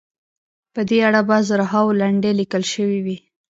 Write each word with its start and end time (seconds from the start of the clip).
په 0.73 0.81
دې 0.89 0.99
اړه 1.07 1.21
به 1.27 1.37
زرهاوو 1.49 1.97
لنډۍ 2.01 2.31
لیکل 2.39 2.63
شوې 2.73 2.99
وي. 3.05 3.17